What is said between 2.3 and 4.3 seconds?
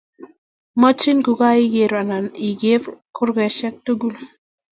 iker kurgoshek tugul